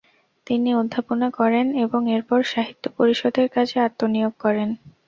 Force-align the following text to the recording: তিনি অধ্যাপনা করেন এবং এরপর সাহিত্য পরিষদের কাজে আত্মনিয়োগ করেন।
তিনি 0.47 0.69
অধ্যাপনা 0.75 1.27
করেন 1.39 1.65
এবং 1.83 2.01
এরপর 2.15 2.39
সাহিত্য 2.51 2.83
পরিষদের 2.97 3.47
কাজে 3.55 3.77
আত্মনিয়োগ 3.81 4.33
করেন। 4.43 4.69